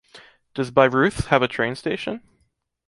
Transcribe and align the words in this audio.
Does 0.55 0.71
Bayreuth 0.71 1.27
have 1.27 1.43
a 1.43 1.47
train 1.47 1.75
station? 1.75 2.23